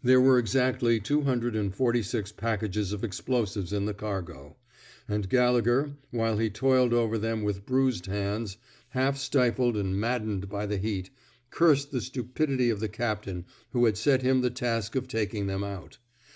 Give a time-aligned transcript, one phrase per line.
[0.00, 4.56] There were exactly two hundred and forty six packages of explosives in the cargo;
[5.08, 8.58] and Gallegher, while he toiled over them with bruised hands,
[8.90, 11.10] half stifled and mad dened by the heat,
[11.50, 12.96] cursed the stupidity of 41 THE SMOKE EATERS the
[13.34, 15.98] captain who had set him the task of taking them out.